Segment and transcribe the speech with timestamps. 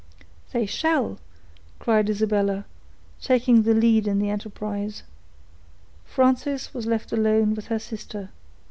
[0.51, 1.19] "They shall,"
[1.77, 2.65] cried Isabella,
[3.21, 5.03] taking the lead in the enterprise.
[6.05, 8.31] Frances was left alone with her sister.